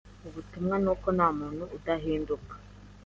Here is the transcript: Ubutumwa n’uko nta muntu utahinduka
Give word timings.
Ubutumwa 0.27 0.75
n’uko 0.83 1.07
nta 1.15 1.27
muntu 1.39 1.63
utahinduka 1.77 2.53